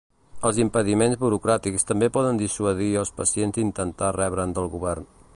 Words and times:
Els 0.47 0.59
impediments 0.61 1.17
burocràtics 1.23 1.85
també 1.91 2.09
poden 2.15 2.39
dissuadir 2.41 2.87
els 3.01 3.11
pacients 3.19 3.57
d'intentar 3.59 4.13
rebre'n 4.19 4.57
del 4.59 4.71
govern. 4.77 5.07